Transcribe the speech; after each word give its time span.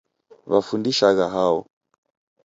Wafundishagha 0.51 1.25
hao? 1.35 1.59